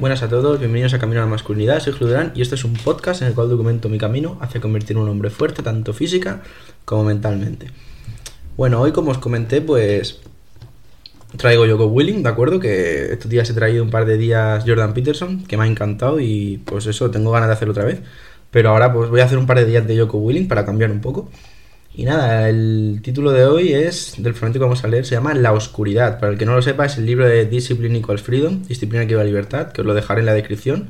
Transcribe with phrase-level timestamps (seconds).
[0.00, 2.74] Buenas a todos, bienvenidos a Camino a la Masculinidad, soy Jluderán y este es un
[2.74, 6.42] podcast en el cual documento mi camino hacia convertir en un hombre fuerte tanto física
[6.84, 7.68] como mentalmente.
[8.56, 10.20] Bueno, hoy como os comenté, pues
[11.36, 12.58] traigo Yoko Willing, ¿de acuerdo?
[12.58, 16.18] Que estos días he traído un par de días Jordan Peterson, que me ha encantado
[16.18, 18.00] y pues eso, tengo ganas de hacerlo otra vez.
[18.50, 20.90] Pero ahora pues voy a hacer un par de días de Yoko Willing para cambiar
[20.90, 21.30] un poco.
[21.96, 25.32] Y nada, el título de hoy es, del fragmento que vamos a leer, se llama
[25.32, 26.18] La Oscuridad.
[26.18, 29.14] Para el que no lo sepa, es el libro de Discipline Equals Freedom, Disciplina que
[29.14, 30.88] a libertad, que os lo dejaré en la descripción.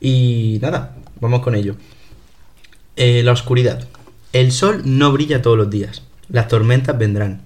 [0.00, 1.76] Y nada, vamos con ello.
[2.96, 3.86] Eh, la oscuridad.
[4.32, 6.02] El sol no brilla todos los días.
[6.30, 7.42] Las tormentas vendrán.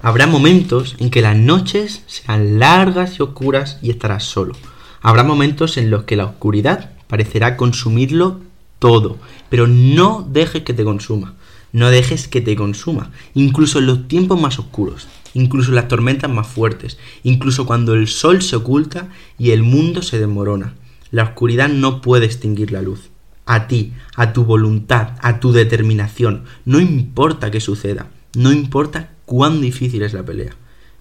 [0.00, 4.54] Habrá momentos en que las noches sean largas y oscuras y estarás solo.
[5.00, 8.40] Habrá momentos en los que la oscuridad parecerá consumirlo
[8.80, 11.34] todo, pero no dejes que te consuma.
[11.72, 16.30] No dejes que te consuma, incluso en los tiempos más oscuros, incluso en las tormentas
[16.30, 20.74] más fuertes, incluso cuando el sol se oculta y el mundo se desmorona.
[21.10, 23.10] La oscuridad no puede extinguir la luz.
[23.44, 29.60] A ti, a tu voluntad, a tu determinación, no importa qué suceda, no importa cuán
[29.60, 30.54] difícil es la pelea.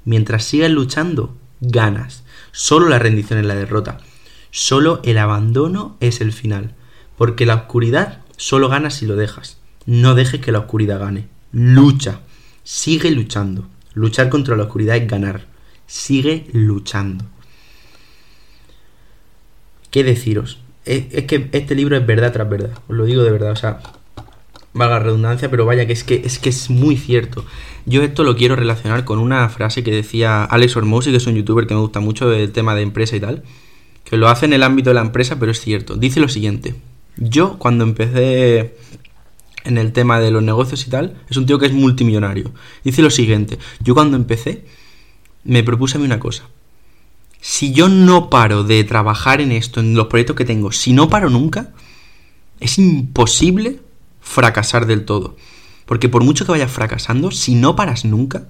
[0.06, 2.24] Mientras sigas luchando, ganas.
[2.52, 3.98] Solo la rendición es la derrota.
[4.52, 6.76] Solo el abandono es el final.
[7.18, 9.57] Porque la oscuridad solo gana si lo dejas.
[9.88, 11.28] No dejes que la oscuridad gane.
[11.54, 12.20] Lucha.
[12.64, 13.68] Sigue luchando.
[13.94, 15.48] Luchar contra la oscuridad es ganar.
[15.88, 17.24] Sigue luchando.
[19.90, 20.60] ¿Qué deciros?
[20.84, 22.72] Es, que este libro es verdad tras verdad.
[22.90, 23.52] Os lo digo de verdad.
[23.52, 23.80] O sea,
[24.74, 27.46] valga redundancia, pero vaya que es que es que es muy cierto.
[27.86, 31.36] Yo esto lo quiero relacionar con una frase que decía Alex Hormozzi, que es un
[31.36, 33.44] youtuber que me gusta mucho del tema de empresa y tal,
[34.04, 35.96] que lo hace en el ámbito de la empresa, pero es cierto.
[35.96, 36.76] Dice lo siguiente:
[37.16, 38.76] Yo cuando empecé
[39.68, 42.54] en el tema de los negocios y tal, es un tío que es multimillonario.
[42.84, 44.66] Dice lo siguiente, yo cuando empecé
[45.44, 46.44] me propuse a mí una cosa.
[47.42, 51.10] Si yo no paro de trabajar en esto, en los proyectos que tengo, si no
[51.10, 51.74] paro nunca,
[52.60, 53.80] es imposible
[54.22, 55.36] fracasar del todo.
[55.86, 58.48] Porque por mucho que vayas fracasando, si no paras nunca,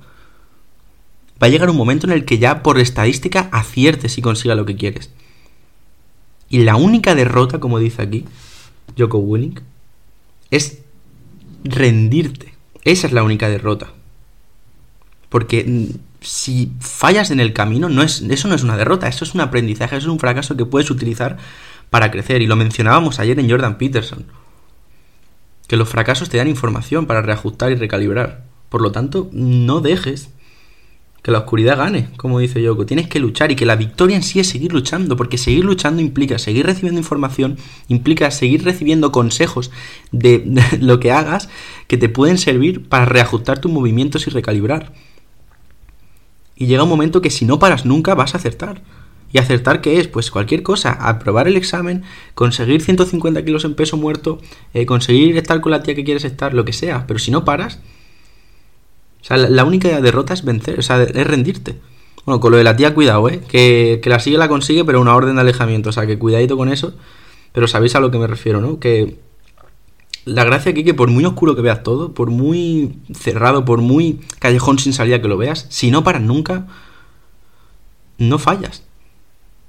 [1.41, 4.65] va a llegar un momento en el que ya por estadística aciertes y consigas lo
[4.65, 5.11] que quieres.
[6.49, 8.25] Y la única derrota, como dice aquí
[8.97, 9.59] Joko Winning,
[10.49, 10.79] es
[11.69, 12.53] rendirte.
[12.83, 13.87] Esa es la única derrota.
[15.29, 15.85] Porque mm,
[16.21, 19.41] si fallas en el camino, no es, eso no es una derrota, eso es un
[19.41, 21.37] aprendizaje, eso es un fracaso que puedes utilizar
[21.89, 22.41] para crecer.
[22.41, 24.25] Y lo mencionábamos ayer en Jordan Peterson.
[25.67, 28.45] Que los fracasos te dan información para reajustar y recalibrar.
[28.69, 30.29] Por lo tanto, no dejes
[31.21, 32.85] que la oscuridad gane, como dice Yoko.
[32.85, 36.01] Tienes que luchar y que la victoria en sí es seguir luchando, porque seguir luchando
[36.01, 37.57] implica seguir recibiendo información,
[37.87, 39.71] implica seguir recibiendo consejos
[40.11, 40.43] de,
[40.79, 41.49] lo que hagas
[41.87, 44.93] que te pueden servir para reajustar tus movimientos y recalibrar.
[46.55, 48.81] Y llega un momento que si no paras nunca vas a acertar.
[49.31, 50.07] ¿Y acertar qué es?
[50.07, 54.39] Pues cualquier cosa, aprobar el examen, conseguir 150 kilos en peso muerto,
[54.73, 57.05] eh, conseguir estar con la tía que quieres estar, lo que sea.
[57.05, 57.81] Pero si no paras,
[59.21, 61.79] o sea, la, única derrota es vencer, o sea, es rendirte.
[62.25, 63.41] Bueno, con lo de la tía, cuidado, ¿eh?
[63.47, 65.89] Que, que la sigue la consigue, pero una orden de alejamiento.
[65.89, 66.93] O sea, que cuidadito con eso.
[67.53, 68.79] Pero sabéis a lo que me refiero, ¿no?
[68.79, 69.17] Que
[70.25, 74.19] la gracia aquí que por muy oscuro que veas todo, por muy cerrado, por muy
[74.39, 76.67] callejón sin salida que lo veas, si no paras nunca,
[78.17, 78.83] no fallas.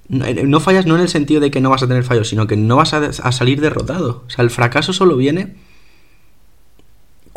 [0.08, 2.48] No, eh, fallas no en el sentido de que no vas a tener fallos, sino
[2.48, 4.24] que no vas a, a salir derrotado.
[4.26, 5.54] O sea, el fracaso solo viene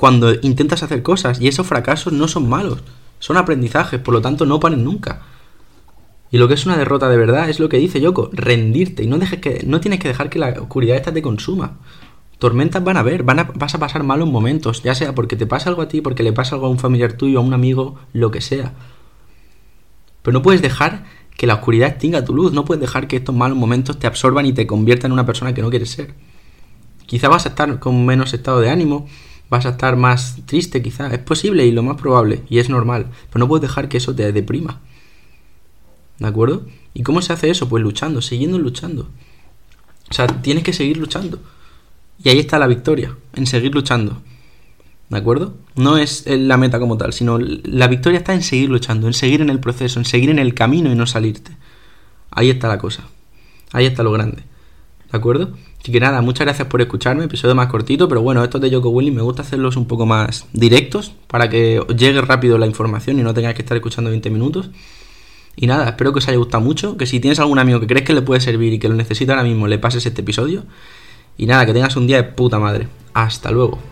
[0.01, 2.79] cuando intentas hacer cosas y esos fracasos no son malos,
[3.19, 5.21] son aprendizajes, por lo tanto no paren nunca.
[6.31, 9.07] Y lo que es una derrota de verdad es lo que dice Yoko, rendirte y
[9.07, 11.77] no dejes que no tienes que dejar que la oscuridad esta te consuma.
[12.39, 15.45] Tormentas van a haber, van a, vas a pasar malos momentos, ya sea porque te
[15.45, 17.99] pasa algo a ti, porque le pasa algo a un familiar tuyo, a un amigo,
[18.11, 18.73] lo que sea.
[20.23, 21.05] Pero no puedes dejar
[21.37, 24.47] que la oscuridad extinga tu luz, no puedes dejar que estos malos momentos te absorban
[24.47, 26.15] y te conviertan en una persona que no quieres ser.
[27.05, 29.05] Quizá vas a estar con menos estado de ánimo,
[29.51, 31.13] vas a estar más triste quizá.
[31.13, 33.07] Es posible y lo más probable, y es normal.
[33.29, 34.79] Pero no puedes dejar que eso te deprima.
[36.17, 36.65] ¿De acuerdo?
[36.93, 37.67] ¿Y cómo se hace eso?
[37.67, 39.09] Pues luchando, siguiendo luchando.
[40.09, 41.39] O sea, tienes que seguir luchando.
[42.23, 44.21] Y ahí está la victoria, en seguir luchando.
[45.09, 45.57] ¿De acuerdo?
[45.75, 49.41] No es la meta como tal, sino la victoria está en seguir luchando, en seguir
[49.41, 51.51] en el proceso, en seguir en el camino y no salirte.
[52.29, 53.03] Ahí está la cosa.
[53.73, 54.43] Ahí está lo grande.
[55.11, 55.51] ¿De acuerdo?
[55.81, 58.89] Así que nada, muchas gracias por escucharme, episodio más cortito, pero bueno, estos de Yoko
[58.89, 63.19] Willing me gusta hacerlos un poco más directos para que os llegue rápido la información
[63.19, 64.69] y no tengáis que estar escuchando 20 minutos.
[65.55, 68.05] Y nada, espero que os haya gustado mucho, que si tienes algún amigo que crees
[68.05, 70.63] que le puede servir y que lo necesita ahora mismo, le pases este episodio.
[71.37, 72.87] Y nada, que tengas un día de puta madre.
[73.13, 73.90] Hasta luego.